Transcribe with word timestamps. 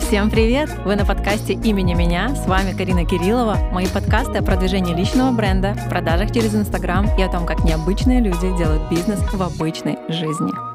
Всем 0.00 0.30
привет! 0.30 0.68
Вы 0.84 0.96
на 0.96 1.06
подкасте 1.06 1.54
«Имени 1.54 1.94
меня». 1.94 2.34
С 2.36 2.46
вами 2.46 2.76
Карина 2.76 3.06
Кириллова. 3.06 3.56
Мои 3.72 3.86
подкасты 3.86 4.36
о 4.38 4.42
продвижении 4.42 4.94
личного 4.94 5.32
бренда, 5.32 5.74
продажах 5.88 6.30
через 6.30 6.54
Инстаграм 6.54 7.06
и 7.16 7.22
о 7.22 7.30
том, 7.30 7.46
как 7.46 7.64
необычные 7.64 8.20
люди 8.20 8.54
делают 8.58 8.90
бизнес 8.90 9.20
в 9.32 9.42
обычной 9.42 9.96
жизни. 10.08 10.73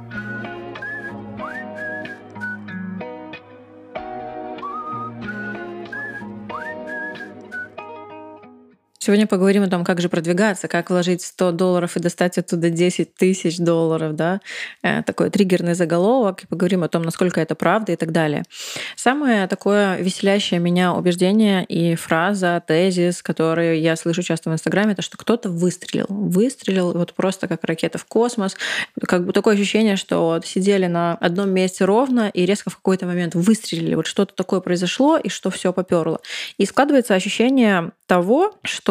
Сегодня 9.02 9.27
поговорим 9.27 9.63
о 9.63 9.70
том, 9.70 9.86
как 9.86 10.02
же 10.02 10.09
продвигаться, 10.09 10.68
как 10.68 10.89
вложить 10.89 11.21
100 11.21 11.54
долларов 11.54 11.95
и 11.95 12.02
достать 12.02 12.38
оттуда 12.38 12.70
10 12.70 13.16
тысяч 13.16 13.57
долларов, 13.57 14.13
да, 14.13 14.41
э, 14.84 15.04
такой 15.04 15.29
триггерный 15.29 15.73
заголовок, 15.73 16.43
и 16.43 16.48
поговорим 16.48 16.84
о 16.84 16.89
том, 16.89 17.04
насколько 17.04 17.39
это 17.39 17.55
правда 17.55 17.93
и 17.93 17.95
так 17.95 18.12
далее. 18.12 18.43
Самое 18.98 19.48
такое 19.48 19.95
веселящее 19.95 20.59
меня 20.59 20.93
убеждение 20.93 21.63
и 21.63 21.95
фраза, 21.95 22.62
тезис, 22.67 23.21
который 23.21 23.80
я 23.80 23.95
слышу 23.95 24.21
часто 24.21 24.49
в 24.49 24.54
Инстаграме, 24.54 24.91
это 24.91 25.02
что 25.02 25.18
кто-то 25.18 25.49
выстрелил. 25.49 26.07
Выстрелил 26.09 26.91
вот 26.91 27.13
просто 27.13 27.48
как 27.48 27.63
ракета 27.63 27.99
в 27.99 28.04
космос. 28.04 28.57
Как 29.02 29.26
бы 29.26 29.31
такое 29.31 29.54
ощущение, 29.54 29.95
что 29.95 30.26
вот 30.26 30.45
сидели 30.45 30.88
на 30.88 31.13
одном 31.13 31.52
месте 31.52 31.85
ровно 31.85 32.27
и 32.34 32.45
резко 32.45 32.70
в 32.70 32.76
какой-то 32.76 33.05
момент 33.05 33.34
выстрелили. 33.34 33.95
Вот 33.95 34.07
что-то 34.07 34.35
такое 34.35 34.59
произошло, 34.59 35.16
и 35.16 35.29
что 35.29 35.49
все 35.52 35.71
поперло. 35.71 36.20
И 36.57 36.66
складывается 36.66 37.16
ощущение 37.16 37.93
того, 38.09 38.55
что 38.63 38.88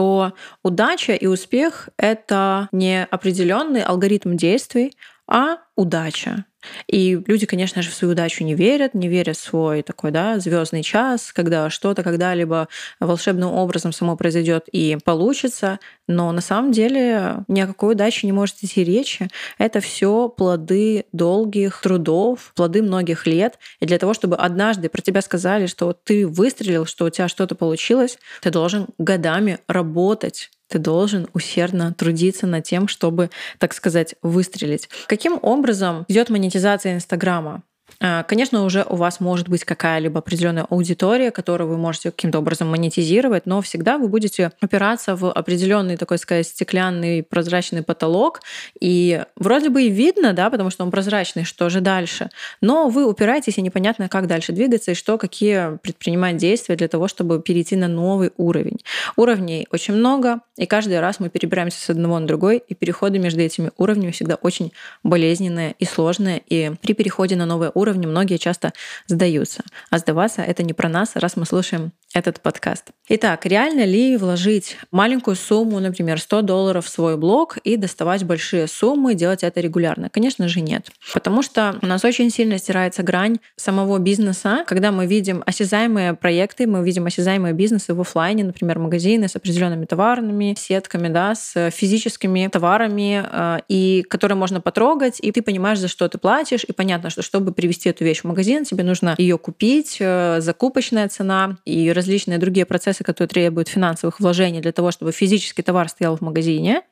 удача 0.63 1.15
и 1.15 1.27
успех— 1.27 1.89
это 1.97 2.69
не 2.73 3.05
определенный 3.05 3.83
алгоритм 3.83 4.37
действий, 4.37 4.97
а 5.27 5.59
удача. 5.79 6.45
И 6.89 7.23
люди, 7.29 7.47
конечно 7.47 7.83
же, 7.83 7.91
в 7.91 7.95
свою 7.95 8.13
удачу 8.13 8.43
не 8.43 8.55
верят, 8.55 8.93
не 8.93 9.07
верят 9.07 9.37
в 9.37 9.41
свой 9.41 9.83
такой, 9.83 10.11
да, 10.11 10.41
звездный 10.41 10.83
час, 10.83 11.33
когда 11.33 11.71
что-то 11.71 12.03
когда-либо 12.03 12.67
волшебным 12.99 13.53
образом 13.53 13.93
само 13.93 14.17
произойдет 14.17 14.65
и 14.73 14.99
получится. 15.05 15.79
Но 16.09 16.33
на 16.33 16.41
самом 16.41 16.73
деле 16.73 17.45
ни 17.47 17.61
о 17.61 17.69
какой 17.69 17.95
удаче 17.95 18.27
не 18.27 18.33
может 18.33 18.57
идти 18.61 18.83
речи. 18.83 19.29
Это 19.57 19.79
все 19.81 20.29
плоды 20.29 21.05
долгих 21.13 21.81
трудов, 21.81 22.53
плоды 22.57 22.83
многих 22.83 23.29
лет. 23.29 23.61
И 23.79 23.87
для 23.87 23.99
того, 23.99 24.13
чтобы 24.13 24.35
однажды 24.35 24.89
про 24.89 25.01
тебя 25.01 25.23
сказали, 25.23 25.67
что 25.67 25.93
ты 25.93 26.27
выстрелил, 26.27 26.87
что 26.87 27.05
у 27.05 27.11
тебя 27.11 27.29
что-то 27.29 27.55
получилось, 27.55 28.19
ты 28.43 28.51
должен 28.51 28.89
годами 28.99 29.61
работать 29.69 30.51
ты 30.69 30.79
должен 30.79 31.29
усердно 31.33 31.95
трудиться 31.95 32.47
над 32.47 32.65
тем, 32.65 32.89
чтобы, 32.89 33.31
так 33.59 33.73
сказать, 33.73 34.15
выстрелить. 34.23 34.89
Каким 35.07 35.39
образом 35.43 35.68
идет 36.09 36.31
монетизация 36.31 36.95
Инстаграма? 36.95 37.63
А, 38.01 38.23
конечно, 38.23 38.65
уже 38.65 38.85
у 38.89 38.95
вас 38.95 39.19
может 39.19 39.49
быть 39.49 39.65
какая-либо 39.65 40.21
определенная 40.21 40.65
аудитория, 40.65 41.33
которую 41.33 41.69
вы 41.69 41.77
можете 41.79 42.13
каким-то 42.13 42.39
образом 42.39 42.69
монетизировать, 42.69 43.47
но 43.47 43.61
всегда 43.61 43.99
вы 43.99 44.09
будете 44.09 44.53
опираться 44.61 45.17
в 45.17 45.33
определенный 45.33 45.97
такой, 45.97 46.19
сказать, 46.19 46.47
стеклянный 46.47 47.25
прозрачный 47.25 47.83
потолок. 47.83 48.41
И 48.81 49.25
вроде 49.35 49.69
бы 49.71 49.83
и 49.83 49.91
видно, 49.91 50.33
да, 50.33 50.49
потому 50.49 50.71
что 50.71 50.85
он 50.85 50.93
прозрачный, 50.93 51.45
что 51.45 51.71
же 51.71 51.81
дальше. 51.81 52.31
Но 52.61 52.89
вы 52.89 53.05
упираетесь, 53.05 53.59
и 53.59 53.63
непонятно, 53.63 54.09
как 54.09 54.29
дальше 54.29 54.53
двигаться, 54.53 54.93
и 54.93 54.95
что, 54.95 55.19
какие 55.19 55.77
предпринимать 55.79 56.37
действия 56.37 56.77
для 56.77 56.89
того, 56.89 57.09
чтобы 57.09 57.43
перейти 57.43 57.75
на 57.75 57.89
новый 57.89 58.31
уровень. 58.37 58.79
Уровней 59.17 59.67
очень 59.73 59.95
много, 59.95 60.41
и 60.57 60.67
каждый 60.67 61.01
раз 61.01 61.19
мы 61.19 61.31
перебираемся 61.31 61.81
с 61.83 61.91
одного 61.91 62.19
на 62.21 62.27
другой, 62.29 62.63
и 62.69 62.75
переходы 62.75 63.19
между 63.19 63.41
этими 63.41 63.73
уровнями 63.77 64.13
всегда 64.13 64.37
очень 64.37 64.73
болезненные 65.03 65.75
и 65.81 65.85
сложные. 65.85 66.43
И 66.49 66.73
при 66.81 66.93
переходе 66.93 67.35
на 67.35 67.47
новый 67.47 67.71
уровень 67.89 68.09
многие 68.09 68.37
часто 68.37 68.73
сдаются. 69.07 69.63
А 69.91 69.99
сдаваться 69.99 70.43
это 70.43 70.63
не 70.63 70.73
про 70.73 70.89
нас, 70.89 71.17
раз 71.17 71.37
мы 71.37 71.47
слушаем 71.47 71.93
этот 72.19 72.41
подкаст. 72.41 72.91
Итак, 73.09 73.47
реально 73.47 73.85
ли 73.85 74.17
вложить 74.17 74.77
маленькую 74.91 75.37
сумму, 75.37 75.81
например, 75.81 76.21
100 76.21 76.43
долларов 76.43 76.85
в 76.85 76.89
свой 76.89 77.17
блог 77.17 77.57
и 77.59 77.77
доставать 77.77 78.25
большие 78.25 78.67
суммы, 78.67 79.15
делать 79.15 79.43
это 79.43 79.61
регулярно? 79.61 80.11
Конечно 80.11 80.49
же 80.49 80.61
нет. 80.61 80.91
Потому 81.15 81.43
что 81.43 81.77
у 81.81 81.87
нас 81.87 82.05
очень 82.05 82.31
сильно 82.31 82.59
стирается 82.59 83.03
грань 83.03 83.39
самого 83.57 83.99
бизнеса, 83.99 84.65
когда 84.67 84.93
мы 84.93 85.07
видим 85.07 85.43
осязаемые 85.47 86.15
проекты, 86.15 86.67
мы 86.67 86.85
видим 86.85 87.07
осязаемые 87.07 87.55
бизнесы 87.55 87.95
в 87.95 88.01
офлайне, 88.01 88.45
например, 88.45 88.79
магазины 88.79 89.29
с 89.29 89.37
определенными 89.37 89.87
товарными, 89.87 90.55
сетками, 90.59 91.09
да, 91.09 91.35
с 91.35 91.71
физическими 91.71 92.49
товарами, 92.49 93.25
э, 93.25 93.61
и 93.69 94.05
которые 94.11 94.37
можно 94.37 94.61
потрогать, 94.61 95.19
и 95.21 95.33
ты 95.33 95.41
понимаешь, 95.41 95.79
за 95.79 95.89
что 95.89 96.09
ты 96.09 96.19
платишь, 96.19 96.65
и 96.65 96.73
понятно, 96.73 97.11
что 97.11 97.23
чтобы 97.23 97.53
привести 97.53 97.89
эту 97.89 98.05
вещь 98.05 98.21
в 98.21 98.25
магазин, 98.25 98.65
тебе 98.65 98.85
нужно 98.85 99.15
ее 99.17 99.39
купить, 99.39 99.97
э, 100.01 100.41
закупочная 100.41 101.09
цена 101.09 101.57
и 101.65 101.91
различные 101.93 102.08
другие 102.17 102.67
процессы, 102.67 103.05
которые 103.05 103.29
требуют 103.29 103.69
финансовых 103.69 104.21
вложений 104.21 104.61
для 104.61 104.73
того, 104.73 104.91
чтобы 104.91 105.13
физический 105.13 105.63
товар 105.63 105.89
стоял 105.89 106.17
в 106.17 106.21
магазине. 106.21 106.83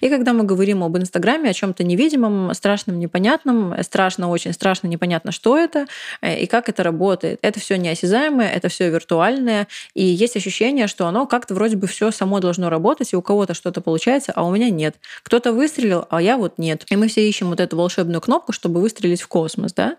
И 0.00 0.08
когда 0.08 0.32
мы 0.32 0.44
говорим 0.44 0.82
об 0.82 0.96
Инстаграме, 0.96 1.50
о 1.50 1.54
чем-то 1.54 1.84
невидимом, 1.84 2.52
страшном, 2.54 2.98
непонятном, 2.98 3.74
страшно, 3.82 4.28
очень 4.30 4.52
страшно, 4.52 4.88
непонятно, 4.88 5.32
что 5.32 5.56
это 5.56 5.86
э, 6.20 6.40
и 6.40 6.46
как 6.46 6.68
это 6.68 6.82
работает. 6.82 7.38
Это 7.42 7.60
все 7.60 7.76
неосязаемое, 7.76 8.48
это 8.50 8.68
все 8.68 8.90
виртуальное, 8.90 9.68
и 9.94 10.04
есть 10.04 10.36
ощущение, 10.36 10.86
что 10.86 11.06
оно 11.06 11.26
как-то 11.26 11.54
вроде 11.54 11.76
бы 11.76 11.86
все 11.86 12.10
само 12.10 12.40
должно 12.40 12.70
работать, 12.70 13.12
и 13.12 13.16
у 13.16 13.22
кого-то 13.22 13.54
что-то 13.54 13.80
получается, 13.80 14.32
а 14.34 14.44
у 14.44 14.52
меня 14.52 14.70
нет. 14.70 14.96
Кто-то 15.22 15.52
выстрелил, 15.52 16.06
а 16.10 16.20
я 16.20 16.36
вот 16.36 16.58
нет. 16.58 16.84
И 16.90 16.96
мы 16.96 17.08
все 17.08 17.28
ищем 17.28 17.48
вот 17.48 17.60
эту 17.60 17.76
волшебную 17.76 18.20
кнопку, 18.20 18.52
чтобы 18.52 18.80
выстрелить 18.80 19.22
в 19.22 19.28
космос, 19.28 19.72
да? 19.72 19.96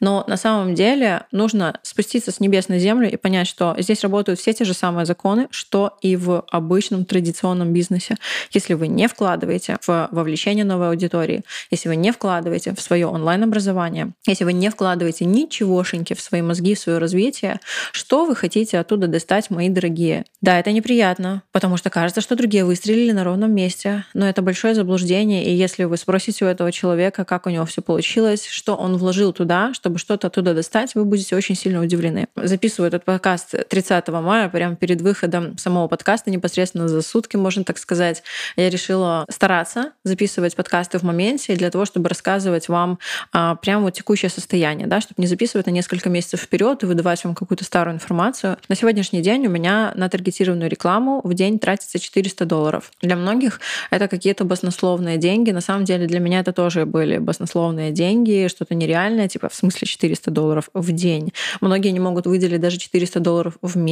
Но 0.00 0.24
на 0.26 0.36
самом 0.36 0.74
деле 0.74 1.26
нужно 1.32 1.78
спуститься 1.82 2.30
с 2.32 2.40
небес 2.40 2.68
на 2.68 2.78
землю 2.78 3.10
и 3.10 3.16
понять, 3.16 3.46
что 3.46 3.74
здесь 3.78 4.04
работают 4.20 4.38
все 4.38 4.52
те 4.52 4.64
же 4.64 4.74
самые 4.74 5.06
законы, 5.06 5.48
что 5.50 5.96
и 6.02 6.14
в 6.14 6.44
обычном 6.50 7.06
традиционном 7.06 7.72
бизнесе. 7.72 8.16
Если 8.52 8.74
вы 8.74 8.86
не 8.86 9.08
вкладываете 9.08 9.78
в 9.86 10.08
вовлечение 10.12 10.64
новой 10.66 10.88
аудитории, 10.90 11.42
если 11.70 11.88
вы 11.88 11.96
не 11.96 12.12
вкладываете 12.12 12.74
в 12.74 12.82
свое 12.82 13.06
онлайн-образование, 13.06 14.12
если 14.26 14.44
вы 14.44 14.52
не 14.52 14.68
вкладываете 14.68 15.24
ничегошеньки 15.24 16.12
в 16.12 16.20
свои 16.20 16.42
мозги, 16.42 16.74
в 16.74 16.78
свое 16.78 16.98
развитие, 16.98 17.60
что 17.92 18.26
вы 18.26 18.36
хотите 18.36 18.78
оттуда 18.78 19.06
достать, 19.06 19.48
мои 19.48 19.70
дорогие? 19.70 20.24
Да, 20.42 20.58
это 20.58 20.72
неприятно, 20.72 21.42
потому 21.50 21.78
что 21.78 21.88
кажется, 21.88 22.20
что 22.20 22.36
другие 22.36 22.66
выстрелили 22.66 23.12
на 23.12 23.24
ровном 23.24 23.54
месте, 23.54 24.04
но 24.12 24.28
это 24.28 24.42
большое 24.42 24.74
заблуждение, 24.74 25.46
и 25.46 25.54
если 25.54 25.84
вы 25.84 25.96
спросите 25.96 26.44
у 26.44 26.48
этого 26.48 26.72
человека, 26.72 27.24
как 27.24 27.46
у 27.46 27.50
него 27.50 27.64
все 27.64 27.80
получилось, 27.80 28.46
что 28.46 28.76
он 28.76 28.98
вложил 28.98 29.32
туда, 29.32 29.72
чтобы 29.72 29.98
что-то 29.98 30.26
оттуда 30.26 30.52
достать, 30.52 30.94
вы 30.94 31.06
будете 31.06 31.36
очень 31.36 31.54
сильно 31.54 31.80
удивлены. 31.80 32.26
Записываю 32.36 32.88
этот 32.88 33.04
подкаст 33.04 33.54
30 33.68 33.99
30 34.00 34.22
мая, 34.22 34.48
прямо 34.48 34.76
перед 34.76 35.00
выходом 35.00 35.58
самого 35.58 35.88
подкаста, 35.88 36.30
непосредственно 36.30 36.88
за 36.88 37.02
сутки, 37.02 37.36
можно 37.36 37.64
так 37.64 37.78
сказать, 37.78 38.22
я 38.56 38.70
решила 38.70 39.26
стараться 39.28 39.92
записывать 40.04 40.56
подкасты 40.56 40.98
в 40.98 41.02
моменте 41.02 41.54
для 41.54 41.70
того, 41.70 41.84
чтобы 41.84 42.08
рассказывать 42.08 42.68
вам 42.68 42.98
а, 43.32 43.56
прямо 43.56 43.84
вот 43.84 43.94
текущее 43.94 44.30
состояние, 44.30 44.86
да, 44.86 45.00
чтобы 45.00 45.20
не 45.20 45.26
записывать 45.26 45.66
на 45.66 45.70
несколько 45.70 46.08
месяцев 46.08 46.40
вперед 46.40 46.82
и 46.82 46.86
выдавать 46.86 47.24
вам 47.24 47.34
какую-то 47.34 47.64
старую 47.64 47.94
информацию. 47.94 48.56
На 48.68 48.74
сегодняшний 48.74 49.20
день 49.20 49.46
у 49.46 49.50
меня 49.50 49.92
на 49.94 50.08
таргетированную 50.08 50.70
рекламу 50.70 51.20
в 51.24 51.34
день 51.34 51.58
тратится 51.58 51.98
400 51.98 52.44
долларов. 52.44 52.90
Для 53.02 53.16
многих 53.16 53.60
это 53.90 54.08
какие-то 54.08 54.44
баснословные 54.44 55.18
деньги. 55.18 55.50
На 55.50 55.60
самом 55.60 55.84
деле 55.84 56.06
для 56.06 56.20
меня 56.20 56.40
это 56.40 56.52
тоже 56.52 56.86
были 56.86 57.18
баснословные 57.18 57.90
деньги, 57.90 58.48
что-то 58.48 58.74
нереальное, 58.74 59.28
типа 59.28 59.48
в 59.48 59.54
смысле 59.54 59.86
400 59.86 60.30
долларов 60.30 60.70
в 60.74 60.92
день. 60.92 61.32
Многие 61.60 61.90
не 61.90 62.00
могут 62.00 62.26
выделить 62.26 62.60
даже 62.60 62.78
400 62.78 63.20
долларов 63.20 63.56
в 63.62 63.76
месяц, 63.76 63.89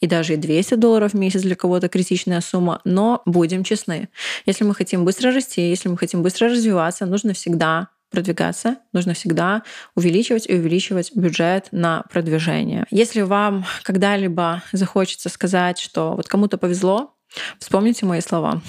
и 0.00 0.06
даже 0.06 0.34
и 0.34 0.36
200 0.36 0.74
долларов 0.74 1.12
в 1.12 1.16
месяц 1.16 1.42
для 1.42 1.54
кого-то 1.54 1.88
критичная 1.88 2.40
сумма. 2.40 2.80
Но 2.84 3.22
будем 3.26 3.64
честны, 3.64 4.08
если 4.46 4.64
мы 4.64 4.74
хотим 4.74 5.04
быстро 5.04 5.32
расти, 5.32 5.68
если 5.68 5.88
мы 5.88 5.96
хотим 5.96 6.22
быстро 6.22 6.48
развиваться, 6.48 7.06
нужно 7.06 7.32
всегда 7.32 7.88
продвигаться, 8.10 8.76
нужно 8.92 9.14
всегда 9.14 9.62
увеличивать 9.94 10.48
и 10.48 10.54
увеличивать 10.54 11.14
бюджет 11.14 11.68
на 11.72 12.02
продвижение. 12.10 12.86
Если 12.90 13.20
вам 13.20 13.66
когда-либо 13.82 14.62
захочется 14.72 15.28
сказать, 15.28 15.78
что 15.78 16.14
вот 16.14 16.26
кому-то 16.26 16.58
повезло, 16.58 17.14
вспомните 17.58 18.06
мои 18.06 18.20
слова. 18.20 18.62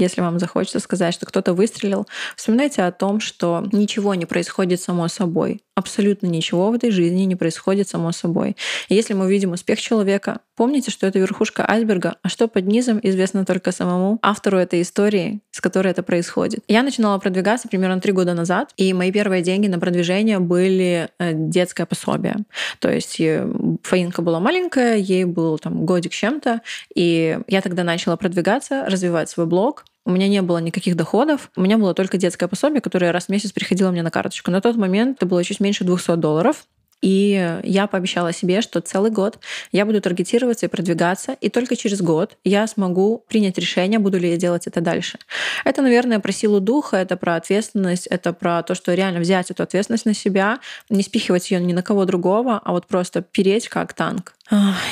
Если 0.00 0.20
вам 0.20 0.38
захочется 0.38 0.80
сказать, 0.80 1.14
что 1.14 1.26
кто-то 1.26 1.52
выстрелил, 1.52 2.06
вспоминайте 2.36 2.82
о 2.82 2.92
том, 2.92 3.20
что 3.20 3.64
ничего 3.72 4.14
не 4.14 4.26
происходит 4.26 4.80
само 4.80 5.08
собой. 5.08 5.62
Абсолютно 5.74 6.26
ничего 6.26 6.70
в 6.70 6.74
этой 6.74 6.90
жизни 6.90 7.22
не 7.22 7.36
происходит 7.36 7.88
само 7.88 8.12
собой. 8.12 8.56
И 8.88 8.94
если 8.94 9.14
мы 9.14 9.24
увидим 9.26 9.52
успех 9.52 9.80
человека, 9.80 10.40
помните, 10.56 10.90
что 10.90 11.06
это 11.06 11.18
верхушка 11.18 11.64
айсберга, 11.66 12.16
а 12.22 12.28
что 12.28 12.48
под 12.48 12.66
низом 12.66 13.00
известно 13.02 13.46
только 13.46 13.72
самому 13.72 14.18
автору 14.20 14.58
этой 14.58 14.82
истории, 14.82 15.40
с 15.52 15.60
которой 15.60 15.88
это 15.88 16.02
происходит. 16.02 16.64
Я 16.68 16.82
начинала 16.82 17.18
продвигаться 17.18 17.68
примерно 17.68 18.00
три 18.00 18.12
года 18.12 18.34
назад, 18.34 18.72
и 18.76 18.92
мои 18.92 19.10
первые 19.10 19.42
деньги 19.42 19.68
на 19.68 19.78
продвижение 19.78 20.38
были 20.38 21.08
э, 21.18 21.32
детское 21.32 21.86
пособие. 21.86 22.36
То 22.78 22.90
есть 22.90 23.18
э, 23.20 23.50
Фаинка 23.82 24.22
была 24.22 24.40
маленькая, 24.40 24.96
ей 24.96 25.24
был 25.24 25.58
там 25.58 25.86
годик 25.86 26.12
чем-то, 26.12 26.60
и 26.94 27.38
я 27.46 27.60
тогда 27.62 27.84
начала 27.84 28.16
продвигаться, 28.16 28.84
развивать 28.86 29.30
свой 29.30 29.46
блог, 29.46 29.84
у 30.04 30.10
меня 30.10 30.28
не 30.28 30.42
было 30.42 30.58
никаких 30.58 30.96
доходов, 30.96 31.50
у 31.56 31.60
меня 31.60 31.78
было 31.78 31.94
только 31.94 32.16
детское 32.16 32.48
пособие, 32.48 32.80
которое 32.80 33.12
раз 33.12 33.26
в 33.26 33.28
месяц 33.28 33.52
приходило 33.52 33.90
мне 33.90 34.02
на 34.02 34.10
карточку. 34.10 34.50
На 34.50 34.60
тот 34.60 34.76
момент 34.76 35.18
это 35.18 35.26
было 35.26 35.44
чуть 35.44 35.60
меньше 35.60 35.84
200 35.84 36.16
долларов. 36.16 36.66
И 37.02 37.58
я 37.62 37.86
пообещала 37.86 38.30
себе, 38.30 38.60
что 38.60 38.82
целый 38.82 39.10
год 39.10 39.38
я 39.72 39.86
буду 39.86 40.02
таргетироваться 40.02 40.66
и 40.66 40.68
продвигаться, 40.68 41.32
и 41.40 41.48
только 41.48 41.74
через 41.74 42.02
год 42.02 42.36
я 42.44 42.66
смогу 42.66 43.24
принять 43.26 43.56
решение, 43.56 43.98
буду 43.98 44.18
ли 44.18 44.28
я 44.28 44.36
делать 44.36 44.66
это 44.66 44.82
дальше. 44.82 45.18
Это, 45.64 45.80
наверное, 45.80 46.20
про 46.20 46.30
силу 46.30 46.60
духа, 46.60 46.98
это 46.98 47.16
про 47.16 47.36
ответственность, 47.36 48.06
это 48.06 48.34
про 48.34 48.62
то, 48.62 48.74
что 48.74 48.92
реально 48.92 49.20
взять 49.20 49.50
эту 49.50 49.62
ответственность 49.62 50.04
на 50.04 50.12
себя, 50.12 50.60
не 50.90 51.02
спихивать 51.02 51.50
ее 51.50 51.60
ни 51.60 51.72
на 51.72 51.82
кого 51.82 52.04
другого, 52.04 52.60
а 52.62 52.72
вот 52.72 52.86
просто 52.86 53.22
переть 53.22 53.70
как 53.70 53.94
танк. 53.94 54.34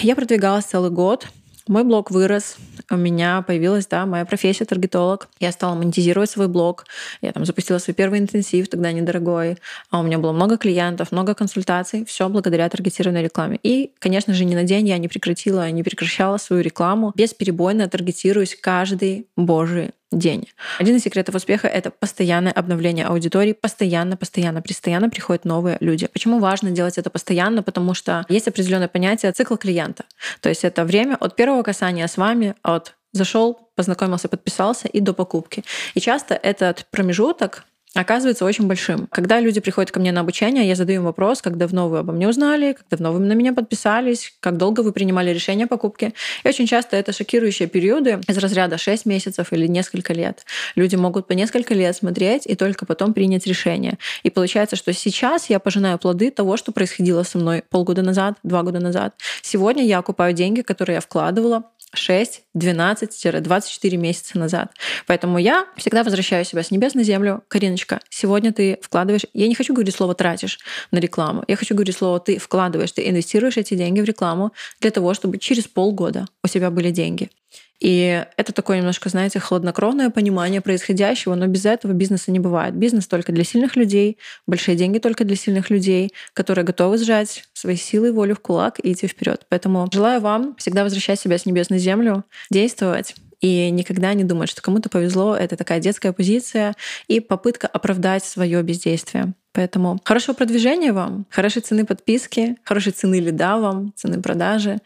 Я 0.00 0.16
продвигалась 0.16 0.64
целый 0.64 0.90
год, 0.90 1.26
мой 1.69 1.85
блог 1.85 2.11
вырос, 2.11 2.56
у 2.91 2.97
меня 2.97 3.43
появилась, 3.43 3.87
да, 3.87 4.06
моя 4.06 4.25
профессия 4.25 4.65
таргетолог. 4.65 5.29
Я 5.41 5.53
стала 5.53 5.75
монетизировать 5.75 6.31
свой 6.31 6.49
блог. 6.49 6.87
Я 7.20 7.32
там 7.32 7.44
запустила 7.44 7.79
свой 7.79 7.94
первый 7.94 8.19
интенсив, 8.19 8.69
тогда 8.69 8.93
недорогой. 8.93 9.59
А 9.91 10.00
у 10.00 10.03
меня 10.03 10.19
было 10.19 10.32
много 10.32 10.56
клиентов, 10.56 11.12
много 11.12 11.35
консультаций. 11.35 12.05
Все 12.05 12.29
благодаря 12.29 12.69
таргетированной 12.69 13.23
рекламе. 13.23 13.59
И, 13.62 13.93
конечно 13.99 14.35
же, 14.35 14.44
ни 14.44 14.55
на 14.55 14.65
день 14.65 14.88
я 14.88 14.99
не 14.99 15.09
прекратила, 15.09 15.70
не 15.70 15.82
прекращала 15.82 16.38
свою 16.38 16.62
рекламу. 16.62 17.12
Бесперебойно 17.15 17.88
таргетируюсь 17.88 18.56
каждый 18.61 19.26
божий 19.37 19.93
день. 20.10 20.49
Один 20.78 20.96
из 20.96 21.02
секретов 21.02 21.34
успеха— 21.34 21.69
это 21.69 21.90
постоянное 21.90 22.52
обновление 22.52 23.06
аудитории. 23.06 23.52
Постоянно, 23.52 24.16
постоянно, 24.16 24.62
постоянно 24.62 25.10
приходят 25.10 25.44
новые 25.44 25.76
люди. 25.81 26.06
Почему 26.06 26.38
важно 26.38 26.70
делать 26.70 26.99
это 26.99 27.10
постоянно? 27.10 27.62
Потому 27.62 27.94
что 27.94 28.25
есть 28.28 28.49
определенное 28.49 28.88
понятие 28.88 29.32
цикла 29.32 29.58
клиента. 29.58 30.05
То 30.40 30.49
есть 30.49 30.64
это 30.64 30.84
время 30.84 31.16
от 31.16 31.37
первого 31.37 31.62
касания 31.62 32.06
с 32.06 32.16
вами, 32.16 32.55
от 32.62 32.94
зашел, 33.12 33.70
познакомился, 33.75 34.28
подписался 34.28 34.88
и 34.88 35.00
до 35.00 35.12
покупки. 35.12 35.64
И 35.94 36.00
часто 36.00 36.34
этот 36.34 36.87
промежуток 36.90 37.64
оказывается 37.94 38.44
очень 38.44 38.67
большим. 38.67 39.06
Когда 39.11 39.40
люди 39.40 39.61
приходят 39.61 39.90
ко 39.90 40.00
мне 40.00 40.12
на 40.12 40.20
обучение, 40.20 40.67
я 40.67 40.75
задаю 40.75 41.00
им 41.00 41.05
вопрос, 41.05 41.43
как 41.43 41.56
давно 41.56 41.88
вы 41.88 41.99
обо 41.99 42.12
мне 42.12 42.29
узнали, 42.29 42.73
как 42.73 42.87
давно 42.90 43.12
вы 43.12 43.20
на 43.20 43.32
меня 43.32 43.52
подписались, 43.52 44.32
как 44.40 44.56
долго 44.56 44.81
вы 44.81 44.93
принимали 44.93 45.31
решение 45.31 45.64
о 45.64 45.69
покупке. 45.69 46.12
И 46.44 46.49
очень 46.49 46.67
часто 46.67 46.96
это 46.96 47.12
шокирующие 47.12 47.69
периоды 47.69 48.20
из 48.29 48.38
разряда 48.38 48.79
6 48.79 49.06
месяцев 49.06 49.52
или 49.52 49.67
несколько 49.67 50.12
лет. 50.12 50.44
Люди 50.75 50.96
могут 50.96 51.26
по 51.26 51.32
несколько 51.32 51.75
лет 51.75 51.96
смотреть 51.96 52.46
и 52.46 52.55
только 52.55 52.87
потом 52.87 53.14
принять 53.14 53.46
решение. 53.46 53.99
И 54.23 54.31
получается, 54.31 54.76
что 54.76 54.93
сейчас 54.93 55.50
я 55.50 55.58
пожинаю 55.58 55.99
плоды 55.99 56.31
того, 56.31 56.56
что 56.56 56.73
происходило 56.73 57.23
со 57.23 57.38
мной 57.38 57.62
полгода 57.69 58.02
назад, 58.02 58.37
два 58.43 58.62
года 58.62 58.81
назад. 58.81 59.14
Сегодня 59.43 59.84
я 59.84 59.99
окупаю 59.99 60.34
деньги, 60.34 60.61
которые 60.62 60.96
я 60.96 61.00
вкладывала 61.00 61.64
6, 61.94 62.43
12-24 62.56 63.96
месяца 63.96 64.38
назад. 64.38 64.73
Поэтому 65.06 65.38
я 65.38 65.67
всегда 65.76 66.02
возвращаю 66.05 66.44
себя 66.44 66.62
с 66.62 66.70
небес 66.70 66.94
на 66.94 67.02
землю. 67.02 67.43
Кариночка, 67.49 68.00
сегодня 68.11 68.52
ты 68.52 68.79
вкладываешь... 68.82 69.26
Я 69.32 69.49
не 69.49 69.55
хочу 69.55 69.73
говорить 69.73 69.94
слово 69.94 70.14
«тратишь» 70.14 70.58
на 70.90 70.99
рекламу. 70.99 71.44
Я 71.49 71.56
хочу 71.56 71.75
говорить 71.75 71.96
слово 71.96 72.20
«ты 72.20 72.38
вкладываешь», 72.38 72.93
ты 72.93 73.08
инвестируешь 73.08 73.56
эти 73.56 73.75
деньги 73.75 74.00
в 74.00 74.05
рекламу 74.05 74.52
для 74.81 74.90
того, 74.90 75.14
чтобы 75.14 75.38
через 75.38 75.67
полгода 75.67 76.26
у 76.43 76.49
тебя 76.49 76.70
были 76.70 76.90
деньги. 76.90 77.31
И 77.80 78.25
это 78.36 78.52
такое 78.52 78.78
немножко, 78.78 79.08
знаете, 79.08 79.38
хладнокровное 79.38 80.10
понимание 80.10 80.60
происходящего, 80.60 81.34
но 81.34 81.46
без 81.46 81.64
этого 81.64 81.92
бизнеса 81.92 82.32
не 82.32 82.40
бывает. 82.40 82.75
Бизнес 82.75 83.06
только 83.06 83.32
для 83.32 83.44
сильных 83.44 83.76
людей, 83.76 84.19
большие 84.46 84.76
деньги 84.76 84.98
только 84.98 85.25
для 85.25 85.36
сильных 85.36 85.70
людей, 85.70 86.12
которые 86.34 86.64
готовы 86.64 86.98
сжать 86.98 87.44
свои 87.52 87.76
силы 87.76 88.08
и 88.08 88.10
волю 88.10 88.34
в 88.34 88.40
кулак 88.40 88.80
и 88.82 88.92
идти 88.92 89.06
вперед. 89.06 89.46
Поэтому 89.48 89.88
желаю 89.92 90.20
вам 90.20 90.56
всегда 90.58 90.82
возвращать 90.82 91.20
себя 91.20 91.38
с 91.38 91.46
небес 91.46 91.70
на 91.70 91.78
землю, 91.78 92.25
действовать 92.50 93.14
и 93.40 93.70
никогда 93.70 94.14
не 94.14 94.24
думать, 94.24 94.50
что 94.50 94.62
кому-то 94.62 94.88
повезло. 94.88 95.36
Это 95.36 95.56
такая 95.56 95.78
детская 95.78 96.12
позиция 96.12 96.74
и 97.06 97.20
попытка 97.20 97.69
оправдать 97.69 98.24
свое 98.24 98.62
бездействие. 98.62 99.34
Поэтому 99.52 100.00
хорошего 100.04 100.34
продвижения 100.34 100.92
вам, 100.92 101.26
хорошей 101.31 101.62
цены 101.62 101.86
подписки, 101.86 102.56
хорошей 102.64 102.92
цены 102.92 103.20
лида 103.20 103.58
вам, 103.58 103.92
цены 103.96 104.20
продажи 104.20 104.78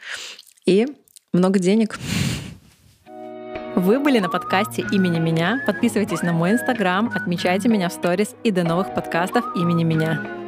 и 0.66 0.86
много 1.32 1.58
денег. 1.58 1.98
Вы 3.74 3.98
были 3.98 4.18
на 4.18 4.28
подкасте 4.28 4.84
имени 4.92 5.18
меня. 5.18 5.62
Подписывайтесь 5.66 6.22
на 6.22 6.32
мой 6.32 6.52
инстаграм, 6.52 7.10
отмечайте 7.14 7.68
меня 7.68 7.88
в 7.88 7.92
сторис 7.92 8.34
и 8.44 8.50
до 8.50 8.64
новых 8.64 8.94
подкастов 8.94 9.44
имени 9.56 9.82
меня. 9.82 10.41